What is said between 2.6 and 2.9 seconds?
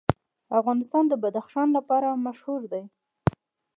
دی.